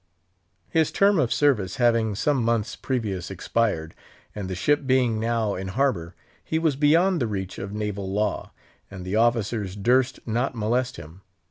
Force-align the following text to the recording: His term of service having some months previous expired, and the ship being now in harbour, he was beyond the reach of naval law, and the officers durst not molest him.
His 0.67 0.91
term 0.91 1.19
of 1.19 1.31
service 1.31 1.75
having 1.75 2.15
some 2.15 2.43
months 2.43 2.75
previous 2.75 3.29
expired, 3.29 3.93
and 4.33 4.49
the 4.49 4.55
ship 4.55 4.87
being 4.87 5.19
now 5.19 5.53
in 5.53 5.67
harbour, 5.67 6.15
he 6.43 6.57
was 6.57 6.75
beyond 6.75 7.21
the 7.21 7.27
reach 7.27 7.59
of 7.59 7.71
naval 7.71 8.11
law, 8.11 8.51
and 8.89 9.05
the 9.05 9.15
officers 9.15 9.75
durst 9.75 10.19
not 10.25 10.55
molest 10.55 10.95
him. 10.97 11.21